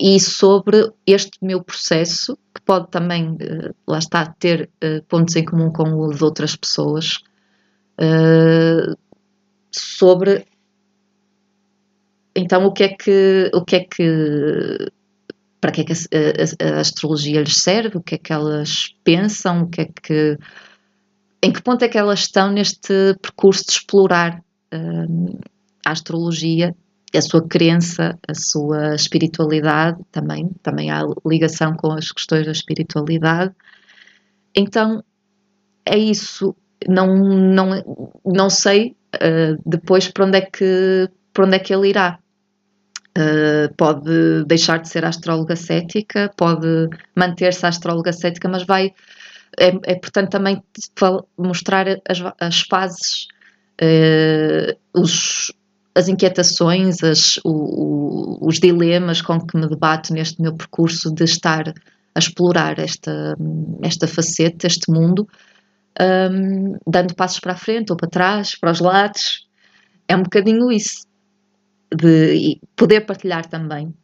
e 0.00 0.18
sobre 0.20 0.90
este 1.06 1.38
meu 1.42 1.62
processo, 1.62 2.38
que 2.54 2.62
pode 2.64 2.88
também, 2.88 3.36
lá 3.86 3.98
está, 3.98 4.24
ter 4.38 4.70
pontos 5.06 5.36
em 5.36 5.44
comum 5.44 5.70
com 5.70 5.82
o 5.92 6.14
de 6.14 6.24
outras 6.24 6.56
pessoas, 6.56 7.18
sobre 9.70 10.46
então, 12.34 12.64
o 12.66 12.72
que 12.72 12.84
é 12.84 12.88
que, 12.88 13.50
o 13.52 13.64
que 13.64 13.76
é 13.76 13.80
que 13.80 14.92
para 15.60 15.72
que 15.72 15.80
é 15.80 15.84
que 15.84 15.92
a, 15.92 15.96
a, 15.96 16.76
a, 16.76 16.80
astrologia 16.80 17.40
lhes 17.40 17.56
serve? 17.56 17.96
O 17.96 18.02
que 18.02 18.14
é 18.14 18.18
que 18.18 18.32
elas 18.32 18.94
pensam? 19.02 19.62
O 19.62 19.68
que 19.68 19.82
é 19.82 19.88
que 20.02 20.38
em 21.42 21.52
que 21.52 21.62
ponto 21.62 21.84
é 21.84 21.88
que 21.88 21.98
elas 21.98 22.20
estão 22.20 22.50
neste 22.50 23.14
percurso 23.22 23.64
de 23.64 23.72
explorar 23.72 24.42
uh, 24.74 25.38
a 25.84 25.92
astrologia, 25.92 26.74
a 27.14 27.20
sua 27.22 27.46
crença, 27.46 28.18
a 28.26 28.34
sua 28.34 28.94
espiritualidade 28.94 29.98
também, 30.10 30.50
também 30.62 30.90
há 30.90 31.02
ligação 31.24 31.74
com 31.74 31.92
as 31.92 32.10
questões 32.10 32.44
da 32.44 32.52
espiritualidade. 32.52 33.54
Então 34.54 35.02
é 35.86 35.96
isso. 35.96 36.54
Não, 36.88 37.06
não, 37.16 38.20
não 38.24 38.50
sei 38.50 38.96
uh, 39.14 39.60
depois 39.64 40.08
para 40.08 40.26
onde 40.26 40.38
é 40.38 40.42
que 40.42 41.08
para 41.32 41.46
onde 41.46 41.56
é 41.56 41.58
que 41.58 41.72
ele 41.72 41.88
irá. 41.88 42.18
Uh, 43.18 43.74
pode 43.74 44.44
deixar 44.44 44.78
de 44.78 44.88
ser 44.88 45.04
astróloga 45.04 45.56
cética, 45.56 46.30
pode 46.36 46.88
manter-se 47.16 47.66
astróloga 47.66 48.12
cética, 48.12 48.48
mas 48.48 48.64
vai. 48.64 48.94
É, 49.58 49.68
é 49.92 49.94
portanto 49.96 50.30
também 50.30 50.62
mostrar 51.36 51.88
as, 52.08 52.22
as 52.38 52.60
fases, 52.60 53.26
uh, 53.82 54.78
os, 54.94 55.52
as 55.96 56.06
inquietações, 56.06 57.02
as, 57.02 57.38
o, 57.38 57.50
o, 57.50 58.46
os 58.46 58.60
dilemas 58.60 59.20
com 59.20 59.40
que 59.40 59.56
me 59.56 59.68
debato 59.68 60.12
neste 60.12 60.40
meu 60.40 60.54
percurso 60.54 61.12
de 61.12 61.24
estar 61.24 61.74
a 62.14 62.18
explorar 62.20 62.78
esta, 62.78 63.36
esta 63.82 64.06
faceta, 64.06 64.68
este 64.68 64.92
mundo, 64.92 65.28
um, 66.00 66.76
dando 66.86 67.16
passos 67.16 67.40
para 67.40 67.54
a 67.54 67.56
frente 67.56 67.90
ou 67.90 67.96
para 67.96 68.08
trás, 68.08 68.54
para 68.54 68.70
os 68.70 68.78
lados. 68.78 69.48
É 70.06 70.16
um 70.16 70.22
bocadinho 70.22 70.70
isso 70.70 71.07
de 71.94 72.60
poder 72.76 73.02
partilhar 73.02 73.46
também, 73.46 73.94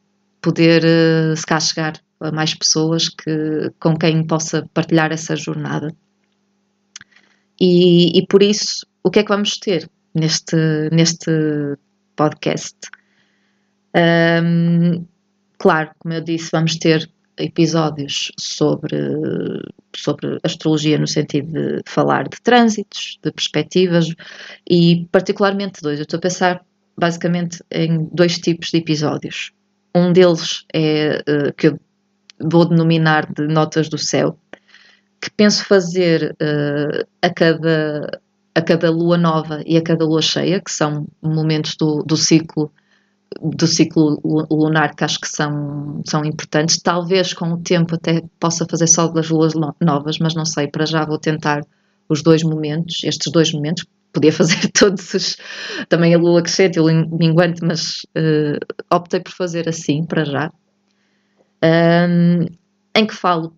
poder 0.40 0.82
uh, 0.84 1.36
se 1.36 1.46
cá 1.46 1.60
chegar 1.60 2.00
a 2.20 2.32
mais 2.32 2.54
pessoas 2.54 3.08
que, 3.08 3.70
com 3.78 3.96
quem 3.96 4.26
possa 4.26 4.68
partilhar 4.72 5.12
essa 5.12 5.36
jornada. 5.36 5.94
E, 7.60 8.18
e 8.18 8.26
por 8.26 8.42
isso, 8.42 8.86
o 9.02 9.10
que 9.10 9.20
é 9.20 9.22
que 9.22 9.28
vamos 9.28 9.58
ter 9.58 9.88
neste, 10.14 10.56
neste 10.90 11.30
podcast? 12.16 12.76
Um, 13.94 15.04
claro, 15.58 15.90
como 15.98 16.14
eu 16.14 16.20
disse, 16.20 16.50
vamos 16.50 16.76
ter 16.76 17.08
episódios 17.36 18.30
sobre, 18.38 18.96
sobre 19.94 20.38
astrologia 20.42 20.98
no 20.98 21.06
sentido 21.06 21.52
de 21.52 21.82
falar 21.86 22.28
de 22.28 22.40
trânsitos, 22.42 23.18
de 23.22 23.32
perspectivas 23.32 24.08
e 24.68 25.06
particularmente 25.10 25.82
dois. 25.82 25.98
Eu 25.98 26.04
estou 26.04 26.18
a 26.18 26.20
pensar 26.20 26.64
basicamente 26.96 27.62
em 27.70 28.08
dois 28.12 28.38
tipos 28.38 28.70
de 28.70 28.78
episódios. 28.78 29.52
Um 29.94 30.12
deles 30.12 30.64
é 30.72 31.22
uh, 31.28 31.52
que 31.54 31.68
eu 31.68 31.80
vou 32.40 32.68
denominar 32.68 33.32
de 33.32 33.46
Notas 33.46 33.88
do 33.88 33.98
Céu, 33.98 34.38
que 35.20 35.30
penso 35.30 35.64
fazer 35.64 36.34
uh, 36.40 37.06
a, 37.22 37.30
cada, 37.30 38.20
a 38.54 38.62
cada 38.62 38.90
lua 38.90 39.16
nova 39.16 39.62
e 39.66 39.76
a 39.76 39.82
cada 39.82 40.04
lua 40.04 40.22
cheia, 40.22 40.60
que 40.60 40.70
são 40.70 41.06
momentos 41.22 41.76
do, 41.76 42.02
do 42.02 42.16
ciclo 42.16 42.70
do 43.40 43.66
ciclo 43.66 44.20
lunar 44.50 44.94
que 44.94 45.04
acho 45.04 45.20
que 45.20 45.28
são, 45.28 46.02
são 46.06 46.24
importantes. 46.24 46.78
Talvez 46.78 47.32
com 47.32 47.52
o 47.52 47.58
tempo 47.58 47.96
até 47.96 48.22
possa 48.38 48.66
fazer 48.68 48.86
só 48.86 49.08
das 49.08 49.28
luas 49.28 49.54
novas, 49.80 50.18
mas 50.18 50.34
não 50.34 50.44
sei, 50.44 50.68
para 50.68 50.86
já 50.86 51.04
vou 51.04 51.18
tentar 51.18 51.62
os 52.08 52.22
dois 52.22 52.42
momentos, 52.42 53.02
estes 53.04 53.32
dois 53.32 53.52
momentos, 53.52 53.84
podia 54.14 54.32
fazer 54.32 54.56
todos 54.72 55.12
os. 55.12 55.36
também 55.88 56.14
a 56.14 56.18
lua 56.18 56.42
crescente 56.42 56.76
e 56.76 56.80
o 56.80 56.86
minguante, 56.86 57.60
mas 57.62 58.04
uh, 58.16 58.58
optei 58.90 59.20
por 59.20 59.32
fazer 59.32 59.68
assim, 59.68 60.04
para 60.04 60.24
já. 60.24 60.50
Um, 61.62 62.46
em 62.94 63.06
que 63.06 63.14
falo 63.14 63.54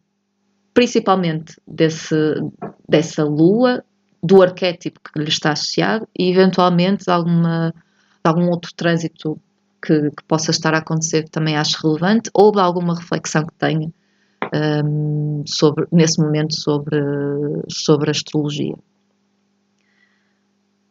principalmente 0.73 1.55
desse, 1.67 2.15
dessa 2.89 3.25
lua, 3.25 3.83
do 4.23 4.43
arquétipo 4.43 5.01
que 5.01 5.19
lhe 5.19 5.29
está 5.29 5.53
associado 5.53 6.07
e 6.19 6.31
eventualmente 6.31 7.05
de, 7.05 7.11
alguma, 7.11 7.73
de 7.73 8.29
algum 8.29 8.51
outro 8.51 8.73
trânsito 8.75 9.41
que, 9.81 10.11
que, 10.11 10.25
possa 10.27 10.51
estar 10.51 10.75
a 10.75 10.79
acontecer 10.79 11.25
que 11.25 11.31
também 11.31 11.57
acho 11.57 11.81
relevante 11.83 12.31
ou 12.35 12.51
de 12.51 12.61
alguma 12.61 12.95
reflexão 12.95 13.47
que 13.47 13.55
tenha 13.55 13.91
um, 14.85 15.43
sobre, 15.47 15.87
nesse 15.93 16.21
momento 16.21 16.55
sobre, 16.55 17.01
sobre 17.71 18.11
astrologia. 18.11 18.75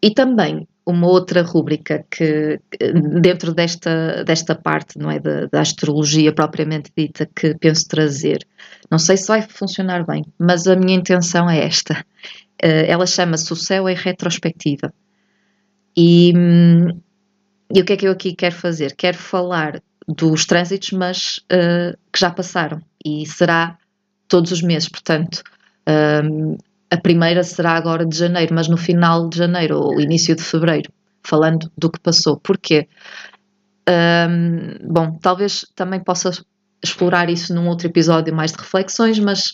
E 0.06 0.12
também 0.14 0.68
uma 0.86 1.08
outra 1.08 1.42
rúbrica 1.42 2.06
que, 2.12 2.60
dentro 3.20 3.56
desta, 3.56 4.24
desta 4.24 4.54
parte, 4.54 5.00
não 5.00 5.10
é, 5.10 5.20
da, 5.20 5.48
da, 5.48 5.62
astrologia 5.62 6.32
propriamente 6.32 6.92
dita, 6.96 7.28
que 7.36 7.58
penso 7.58 7.88
trazer, 7.88 8.46
não 8.92 9.00
sei 9.00 9.18
se 9.18 9.28
vai 9.28 9.42
funcionar 9.42 10.06
bem, 10.06 10.24
mas 10.38 10.68
a 10.68 10.76
minha 10.76 10.96
intenção 10.96 11.50
é 11.50 11.66
esta. 11.66 12.06
Uh, 12.64 12.86
ela 12.88 13.08
chama-se 13.08 13.52
O 13.52 13.56
Céu 13.56 13.90
em 13.90 13.96
Retrospectiva. 13.96 14.94
E, 15.98 16.32
e, 17.74 17.82
o 17.82 17.84
que 17.84 17.94
é 17.94 17.98
que 17.98 18.08
eu 18.08 18.12
aqui 18.12 18.36
quero 18.36 18.54
fazer? 18.54 18.94
Quero 18.96 19.18
falar 19.18 19.82
dos 20.08 20.46
trânsitos, 20.46 20.92
mas 20.92 21.40
uh, 21.52 21.98
que 22.14 22.20
já 22.20 22.30
passaram. 22.30 22.80
E 23.04 23.26
será 23.26 23.76
todos 24.28 24.52
os 24.52 24.62
meses, 24.62 24.88
portanto, 24.88 25.42
um, 25.90 26.58
a 26.90 26.98
primeira 26.98 27.44
será 27.44 27.72
agora 27.72 28.06
de 28.06 28.18
janeiro, 28.18 28.54
mas 28.54 28.68
no 28.68 28.78
final 28.78 29.30
de 29.30 29.38
janeiro 29.38 29.80
ou 29.80 30.00
início 30.00 30.36
de 30.36 30.44
fevereiro, 30.44 30.92
falando 31.24 31.72
do 31.78 31.92
que 31.92 32.00
passou. 32.00 32.38
Porquê? 32.38 32.88
Um, 33.88 34.88
bom, 34.88 35.18
talvez 35.22 35.66
também 35.76 36.00
possa 36.00 36.32
explorar 36.84 37.30
isso 37.30 37.54
num 37.54 37.68
outro 37.68 37.88
episódio 37.88 38.34
mais 38.34 38.52
de 38.52 38.58
reflexões, 38.58 39.20
mas 39.20 39.52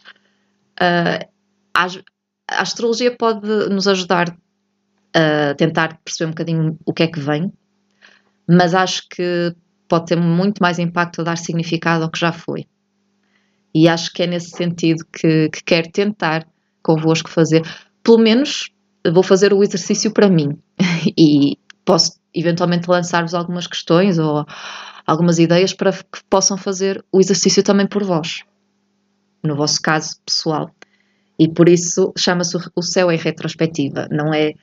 uh, 0.80 1.28
a, 1.74 1.86
a 2.50 2.62
astrologia 2.62 3.16
pode 3.16 3.48
nos 3.70 3.88
ajudar 3.88 4.36
a 5.14 5.54
tentar 5.56 6.00
perceber 6.04 6.28
um 6.28 6.32
bocadinho 6.32 6.80
o 6.86 6.94
que 6.94 7.04
é 7.04 7.08
que 7.08 7.20
vem, 7.20 7.52
mas 8.48 8.74
acho 8.74 9.08
que 9.10 9.54
pode 9.88 10.06
ter 10.06 10.16
muito 10.16 10.60
mais 10.60 10.80
impacto 10.80 11.22
a 11.22 11.26
dar 11.26 11.38
significado 11.38 12.04
ao 12.04 12.12
que 12.12 12.20
já 12.20 12.32
foi. 12.32 12.66
E 13.74 13.88
acho 13.88 14.12
que 14.12 14.24
é 14.24 14.28
nesse 14.28 14.52
sentido 14.52 15.06
que, 15.12 15.50
que 15.50 15.64
quero 15.64 15.92
tentar 15.92 16.46
convosco 16.84 17.30
fazer. 17.30 17.62
Pelo 18.04 18.18
menos 18.18 18.72
vou 19.14 19.24
fazer 19.24 19.54
o 19.54 19.64
exercício 19.64 20.12
para 20.12 20.30
mim 20.30 20.58
e 21.18 21.58
posso 21.86 22.20
eventualmente 22.34 22.90
lançar-vos 22.90 23.34
algumas 23.34 23.68
questões 23.68 24.18
ou 24.20 24.46
algumas 25.06 25.40
ideias 25.40 25.74
para 25.74 25.92
que 25.92 26.24
possam 26.30 26.58
fazer 26.58 27.04
o 27.12 27.20
exercício 27.20 27.64
também 27.64 27.88
por 27.88 28.04
vós, 28.04 28.44
no 29.44 29.56
vosso 29.56 29.82
caso 29.82 30.16
pessoal. 30.26 30.72
E 31.40 31.50
por 31.50 31.68
isso 31.68 32.14
chama-se 32.18 32.56
o 32.76 32.82
céu 32.82 33.12
em 33.12 33.18
retrospectiva, 33.18 34.08
não 34.12 34.34
é? 34.34 34.54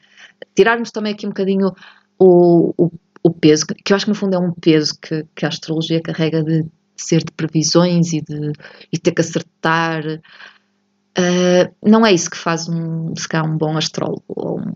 Tirarmos 0.55 0.93
também 0.93 1.13
aqui 1.13 1.27
um 1.27 1.31
bocadinho 1.31 1.73
o, 2.19 2.73
o, 2.77 2.91
o 3.23 3.31
peso, 3.31 3.67
que 3.67 3.93
eu 3.93 3.97
acho 3.97 4.07
que 4.07 4.11
no 4.11 4.15
fundo 4.15 4.37
é 4.37 4.39
um 4.39 4.53
peso 4.53 4.97
que, 5.01 5.27
que 5.35 5.45
a 5.45 5.49
astrologia 5.49 6.01
carrega 6.01 6.43
de 6.43 6.65
ser 6.97 7.25
de 7.25 7.33
previsões 7.33 8.13
e 8.13 8.21
de 8.21 8.53
e 8.93 8.99
ter 8.99 9.13
que 9.13 9.21
acertar. 9.21 10.03
Uh, 11.17 11.75
não 11.83 12.05
é 12.07 12.13
isso 12.13 12.31
que 12.31 12.37
faz 12.37 12.69
um, 12.69 13.15
se 13.17 13.29
calhar, 13.29 13.49
um 13.49 13.57
bom 13.57 13.77
astrólogo 13.77 14.25
ou 14.29 14.61
um, 14.61 14.75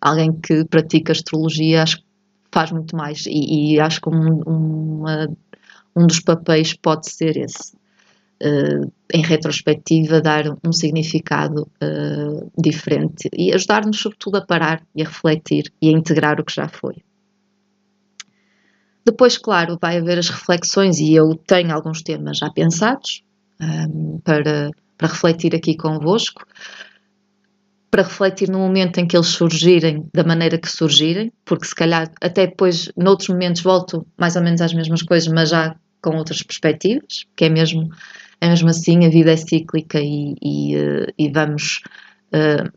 alguém 0.00 0.32
que 0.32 0.64
pratica 0.64 1.12
astrologia, 1.12 1.82
acho 1.82 1.98
que 1.98 2.04
faz 2.50 2.72
muito 2.72 2.96
mais 2.96 3.24
e, 3.26 3.74
e 3.74 3.80
acho 3.80 4.00
que 4.00 4.08
um, 4.08 4.42
uma, 4.42 5.28
um 5.94 6.06
dos 6.06 6.20
papéis 6.20 6.74
pode 6.74 7.10
ser 7.10 7.36
esse. 7.36 7.74
Uh, 8.42 8.92
em 9.14 9.22
retrospectiva, 9.22 10.20
dar 10.20 10.44
um 10.62 10.70
significado 10.70 11.62
uh, 11.82 12.52
diferente 12.60 13.30
e 13.32 13.50
ajudar-nos, 13.54 13.98
sobretudo, 13.98 14.36
a 14.36 14.44
parar 14.44 14.82
e 14.94 15.00
a 15.00 15.06
refletir 15.06 15.72
e 15.80 15.88
a 15.88 15.92
integrar 15.92 16.38
o 16.38 16.44
que 16.44 16.52
já 16.52 16.68
foi. 16.68 16.96
Depois, 19.06 19.38
claro, 19.38 19.78
vai 19.80 19.98
haver 19.98 20.18
as 20.18 20.28
reflexões 20.28 20.98
e 20.98 21.14
eu 21.14 21.34
tenho 21.46 21.72
alguns 21.72 22.02
temas 22.02 22.38
já 22.38 22.50
pensados 22.50 23.22
um, 23.60 24.18
para, 24.18 24.70
para 24.96 25.08
refletir 25.08 25.54
aqui 25.54 25.76
convosco, 25.76 26.44
para 27.90 28.02
refletir 28.02 28.48
no 28.48 28.58
momento 28.58 28.98
em 28.98 29.06
que 29.06 29.16
eles 29.16 29.28
surgirem, 29.28 30.08
da 30.12 30.24
maneira 30.24 30.58
que 30.58 30.68
surgirem, 30.68 31.32
porque 31.44 31.66
se 31.66 31.74
calhar 31.74 32.10
até 32.20 32.46
depois, 32.46 32.90
noutros 32.96 33.28
momentos, 33.28 33.62
volto 33.62 34.06
mais 34.18 34.36
ou 34.36 34.42
menos 34.42 34.60
às 34.60 34.74
mesmas 34.74 35.02
coisas, 35.02 35.28
mas 35.32 35.50
já 35.50 35.74
com 36.02 36.16
outras 36.16 36.42
perspectivas, 36.42 37.26
que 37.34 37.46
é 37.46 37.48
mesmo, 37.48 37.88
é 38.40 38.48
mesmo 38.48 38.68
assim, 38.68 39.04
a 39.06 39.08
vida 39.08 39.32
é 39.32 39.36
cíclica 39.36 40.00
e, 40.00 40.34
e, 40.42 40.76
uh, 40.76 41.12
e 41.18 41.30
vamos 41.30 41.80
uh, 42.32 42.70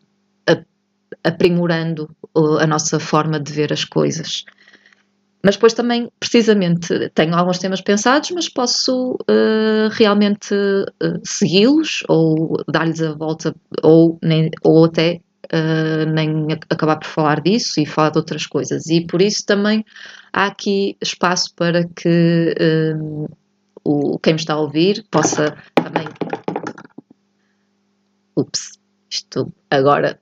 aprimorando 1.24 2.10
a 2.60 2.68
nossa 2.68 3.00
forma 3.00 3.40
de 3.40 3.52
ver 3.52 3.74
as 3.74 3.84
coisas. 3.84 4.46
Mas 5.42 5.56
depois 5.56 5.74
também, 5.74 6.12
precisamente, 6.20 7.10
tenho 7.16 7.34
alguns 7.34 7.60
temas 7.60 7.80
pensados, 7.80 8.30
mas 8.32 8.50
posso 8.50 9.14
uh, 9.14 9.90
realmente 9.92 10.54
uh, 10.54 11.20
segui-los 11.24 12.04
ou 12.10 12.62
dar-lhes 12.68 13.02
a 13.02 13.14
volta, 13.14 13.56
ou, 13.82 14.20
nem, 14.22 14.52
ou 14.62 14.84
até 14.84 15.22
uh, 15.46 16.10
nem 16.12 16.48
acabar 16.70 16.98
por 16.98 17.08
falar 17.08 17.40
disso 17.40 17.80
e 17.80 17.86
falar 17.86 18.10
de 18.10 18.18
outras 18.18 18.46
coisas. 18.46 18.88
E 18.88 19.08
por 19.08 19.22
isso 19.22 19.46
também 19.46 19.86
há 20.34 20.48
aqui 20.48 20.98
espaço 21.02 21.56
para 21.56 21.88
que 21.88 22.54
o, 23.86 24.20
quem 24.20 24.34
me 24.34 24.40
está 24.40 24.56
a 24.56 24.60
ouvir 24.60 25.06
possa 25.10 25.56
também. 25.74 26.06
Ups, 28.36 28.78
isto 29.10 29.54
agora 29.70 30.20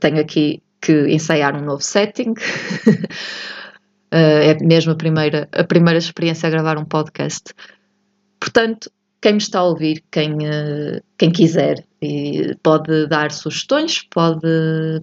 tenho 0.00 0.20
aqui 0.20 0.62
que 0.80 1.08
ensaiar 1.08 1.54
um 1.56 1.64
novo 1.64 1.82
setting. 1.82 2.34
Uh, 4.12 4.40
é 4.42 4.54
mesmo 4.62 4.92
a 4.92 4.96
primeira, 4.96 5.48
a 5.52 5.64
primeira 5.64 5.98
experiência 5.98 6.46
a 6.46 6.50
gravar 6.50 6.78
um 6.78 6.84
podcast. 6.84 7.52
Portanto, 8.38 8.90
quem 9.20 9.32
me 9.32 9.38
está 9.38 9.60
a 9.60 9.64
ouvir, 9.64 10.04
quem, 10.10 10.32
uh, 10.34 11.02
quem 11.18 11.30
quiser, 11.30 11.84
pode 12.62 13.08
dar 13.08 13.32
sugestões, 13.32 14.02
pode, 14.10 14.46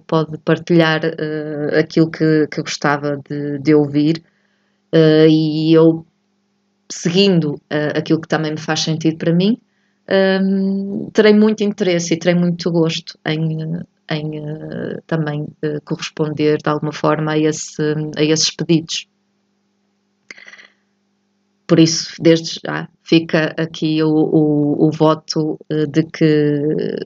pode 0.06 0.38
partilhar 0.38 1.02
uh, 1.04 1.78
aquilo 1.78 2.10
que, 2.10 2.46
que 2.50 2.62
gostava 2.62 3.20
de, 3.28 3.58
de 3.58 3.74
ouvir 3.74 4.22
e 4.96 5.76
eu, 5.76 6.06
seguindo 6.88 7.60
aquilo 7.68 8.20
que 8.20 8.28
também 8.28 8.52
me 8.52 8.60
faz 8.60 8.78
sentido 8.78 9.18
para 9.18 9.34
mim, 9.34 9.58
um, 10.08 11.10
terei 11.12 11.32
muito 11.32 11.64
interesse 11.64 12.14
e 12.14 12.16
terei 12.16 12.34
muito 12.34 12.70
gosto 12.70 13.18
em, 13.26 13.80
em 14.10 14.40
uh, 14.40 15.02
também 15.06 15.42
uh, 15.42 15.80
corresponder 15.84 16.58
de 16.58 16.68
alguma 16.68 16.92
forma 16.92 17.32
a, 17.32 17.38
esse, 17.38 17.82
a 18.16 18.22
esses 18.22 18.50
pedidos. 18.50 19.06
Por 21.66 21.78
isso, 21.78 22.14
desde 22.20 22.60
já, 22.64 22.88
fica 23.02 23.54
aqui 23.56 24.02
o, 24.02 24.10
o, 24.10 24.88
o 24.88 24.90
voto 24.90 25.58
uh, 25.72 25.86
de 25.86 26.04
que 26.04 26.96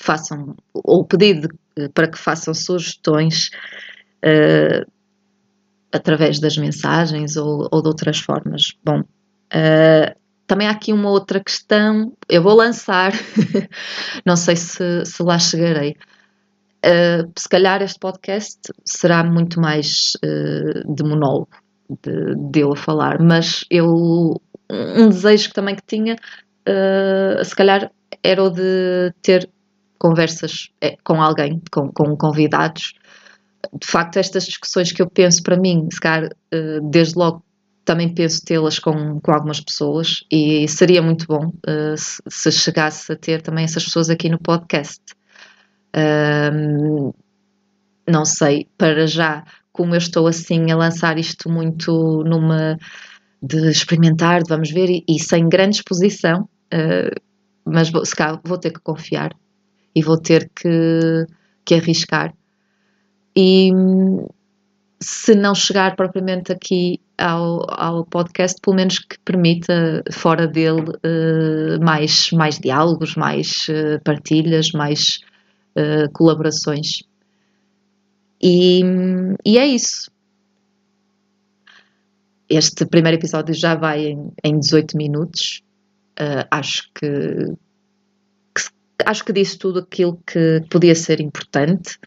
façam, 0.00 0.56
ou 0.72 1.04
pedido 1.04 1.48
para 1.94 2.08
que 2.08 2.18
façam 2.18 2.54
sugestões 2.54 3.50
através 5.92 6.40
das 6.40 6.56
mensagens 6.56 7.36
ou, 7.36 7.68
ou, 7.70 7.82
de 7.82 7.88
outras 7.88 8.18
formas. 8.18 8.74
Bom, 8.84 9.02
também 10.46 10.66
há 10.66 10.70
aqui 10.70 10.92
uma 10.92 11.10
outra 11.10 11.38
questão, 11.38 12.12
eu 12.28 12.42
vou 12.42 12.54
lançar, 12.54 13.12
não 14.24 14.34
sei 14.34 14.56
se, 14.56 15.04
se 15.04 15.22
lá 15.22 15.38
chegarei, 15.38 15.94
Uh, 16.84 17.28
se 17.36 17.48
calhar 17.48 17.82
este 17.82 17.98
podcast 17.98 18.60
será 18.84 19.24
muito 19.24 19.60
mais 19.60 20.12
uh, 20.24 20.94
de 20.94 21.02
monólogo, 21.02 21.48
de, 22.04 22.60
eu 22.60 22.72
a 22.72 22.76
falar, 22.76 23.20
mas 23.20 23.64
eu 23.68 24.40
um 24.70 25.08
desejo 25.08 25.48
que 25.48 25.54
também 25.54 25.74
que 25.74 25.82
tinha, 25.84 26.14
uh, 26.14 27.44
se 27.44 27.56
calhar 27.56 27.90
era 28.22 28.44
o 28.44 28.50
de 28.50 29.12
ter 29.22 29.50
conversas 29.98 30.68
com 31.02 31.20
alguém, 31.20 31.60
com, 31.72 31.90
com 31.90 32.16
convidados. 32.16 32.94
De 33.74 33.86
facto, 33.86 34.18
estas 34.18 34.44
discussões 34.44 34.92
que 34.92 35.02
eu 35.02 35.10
penso 35.10 35.42
para 35.42 35.56
mim, 35.56 35.88
se 35.92 36.00
calhar, 36.00 36.30
desde 36.90 37.18
logo 37.18 37.44
também 37.84 38.14
penso 38.14 38.44
tê-las 38.44 38.78
com, 38.78 39.18
com 39.20 39.32
algumas 39.32 39.60
pessoas 39.60 40.24
e 40.30 40.68
seria 40.68 41.02
muito 41.02 41.26
bom 41.26 41.52
se, 41.96 42.22
se 42.28 42.52
chegasse 42.52 43.12
a 43.12 43.16
ter 43.16 43.42
também 43.42 43.64
essas 43.64 43.84
pessoas 43.84 44.08
aqui 44.08 44.28
no 44.28 44.38
podcast. 44.38 45.02
Um, 45.98 47.12
não 48.08 48.24
sei, 48.24 48.68
para 48.78 49.06
já, 49.06 49.44
como 49.72 49.94
eu 49.94 49.98
estou 49.98 50.26
assim 50.26 50.70
a 50.70 50.76
lançar 50.76 51.18
isto 51.18 51.50
muito 51.50 52.22
numa 52.24 52.78
de 53.42 53.70
experimentar, 53.70 54.42
de 54.42 54.48
vamos 54.48 54.70
ver, 54.70 54.90
e, 54.90 55.04
e 55.08 55.18
sem 55.20 55.48
grande 55.48 55.76
exposição, 55.76 56.48
uh, 56.74 57.20
mas 57.64 57.90
vou, 57.90 58.04
se 58.04 58.14
calhar 58.14 58.40
vou 58.44 58.58
ter 58.58 58.72
que 58.72 58.80
confiar 58.80 59.32
e 59.94 60.02
vou 60.02 60.18
ter 60.18 60.50
que, 60.54 61.26
que 61.64 61.74
arriscar. 61.74 62.34
E 63.36 63.70
se 65.00 65.34
não 65.34 65.54
chegar 65.54 65.94
propriamente 65.94 66.50
aqui 66.50 67.00
ao, 67.16 67.64
ao 67.68 68.04
podcast, 68.04 68.60
pelo 68.60 68.76
menos 68.76 68.98
que 68.98 69.18
permita, 69.24 70.02
fora 70.10 70.46
dele, 70.46 70.90
uh, 70.90 71.84
mais, 71.84 72.30
mais 72.32 72.58
diálogos, 72.58 73.14
mais 73.14 73.66
uh, 73.68 74.02
partilhas, 74.02 74.72
mais 74.72 75.20
uh, 75.78 76.10
colaborações. 76.12 77.02
E, 78.42 78.82
e, 79.44 79.58
é 79.58 79.66
isso. 79.66 80.10
Este 82.48 82.86
primeiro 82.86 83.18
episódio 83.18 83.54
já 83.54 83.74
vai 83.74 84.06
em, 84.06 84.32
em 84.42 84.58
18 84.58 84.96
minutos. 84.96 85.62
Uh, 86.20 86.46
acho 86.50 86.90
que, 86.94 87.08
que, 88.54 88.62
acho 89.04 89.24
que 89.24 89.32
disse 89.32 89.58
tudo 89.58 89.80
aquilo 89.80 90.20
que 90.26 90.62
podia 90.70 90.94
ser 90.94 91.20
importante. 91.20 91.98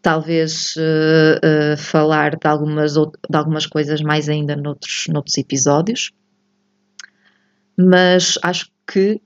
Talvez 0.00 0.74
uh, 0.76 1.76
falar 1.76 2.36
de 2.36 2.46
algumas, 2.46 2.94
de 2.94 3.36
algumas 3.36 3.66
coisas 3.66 4.00
mais 4.02 4.28
ainda 4.28 4.56
noutros, 4.56 5.06
noutros 5.08 5.38
episódios. 5.38 6.12
Mas 7.78 8.38
acho 8.42 8.70
que 8.86 9.20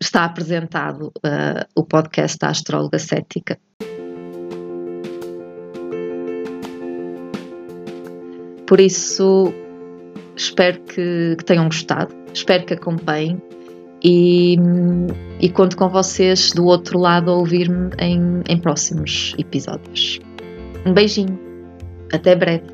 está 0.00 0.24
apresentado 0.24 1.12
uh, 1.18 1.64
o 1.74 1.84
podcast 1.84 2.38
da 2.38 2.48
Astróloga 2.48 2.98
Cética. 2.98 3.58
Por 8.66 8.80
isso, 8.80 9.52
espero 10.36 10.80
que, 10.80 11.36
que 11.38 11.44
tenham 11.44 11.66
gostado, 11.66 12.14
espero 12.32 12.64
que 12.64 12.74
acompanhem 12.74 13.40
e, 14.02 14.56
e 15.40 15.48
conto 15.50 15.76
com 15.76 15.88
vocês 15.88 16.52
do 16.52 16.64
outro 16.66 16.98
lado 16.98 17.30
a 17.30 17.34
ouvir-me 17.34 17.90
em, 17.98 18.42
em 18.48 18.58
próximos 18.58 19.34
episódios. 19.38 20.20
Um 20.86 20.92
beijinho, 20.92 21.38
até 22.12 22.34
breve. 22.34 22.73